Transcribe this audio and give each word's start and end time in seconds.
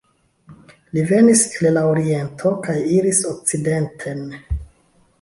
Li 0.97 1.03
venis 1.11 1.43
el 1.59 1.69
la 1.77 1.85
oriento 1.91 2.55
kaj 2.67 2.77
iris 2.97 3.23
okcidenten. 3.37 4.29